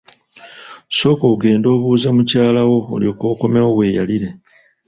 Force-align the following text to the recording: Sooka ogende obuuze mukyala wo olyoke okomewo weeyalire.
Sooka 0.97 1.25
ogende 1.33 1.67
obuuze 1.75 2.09
mukyala 2.15 2.61
wo 2.69 2.77
olyoke 2.95 3.25
okomewo 3.33 3.69
weeyalire. 3.77 4.29